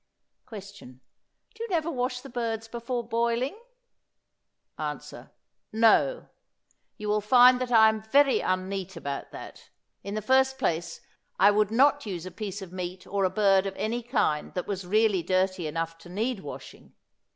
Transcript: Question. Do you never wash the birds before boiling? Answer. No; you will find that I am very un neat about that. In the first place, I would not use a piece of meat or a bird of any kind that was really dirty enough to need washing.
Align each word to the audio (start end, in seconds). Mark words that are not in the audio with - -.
Question. 0.47 0.99
Do 1.53 1.61
you 1.63 1.69
never 1.69 1.91
wash 1.91 2.21
the 2.21 2.29
birds 2.31 2.67
before 2.67 3.07
boiling? 3.07 3.55
Answer. 4.79 5.29
No; 5.71 6.27
you 6.97 7.07
will 7.07 7.21
find 7.21 7.61
that 7.61 7.71
I 7.71 7.87
am 7.87 8.01
very 8.01 8.41
un 8.41 8.67
neat 8.67 8.95
about 8.97 9.29
that. 9.29 9.69
In 10.03 10.15
the 10.15 10.23
first 10.23 10.57
place, 10.57 11.01
I 11.37 11.51
would 11.51 11.69
not 11.69 12.07
use 12.07 12.25
a 12.25 12.31
piece 12.31 12.63
of 12.63 12.73
meat 12.73 13.05
or 13.05 13.25
a 13.25 13.29
bird 13.29 13.67
of 13.67 13.75
any 13.75 14.01
kind 14.01 14.55
that 14.55 14.65
was 14.65 14.87
really 14.87 15.21
dirty 15.21 15.67
enough 15.67 15.99
to 15.99 16.09
need 16.09 16.39
washing. 16.39 16.95